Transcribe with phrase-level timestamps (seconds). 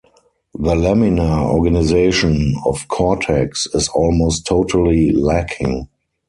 [0.55, 5.89] The laminar organization of cortex is almost totally lacking.